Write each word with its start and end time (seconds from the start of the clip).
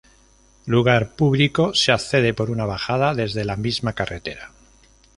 Lugar 0.73 1.03
público, 1.19 1.75
se 1.75 1.91
accede 1.91 2.33
por 2.33 2.49
una 2.49 2.65
bajada 2.65 3.13
desde 3.13 3.45
la 3.45 3.55
misma 3.55 3.93
carretera. 3.93 4.51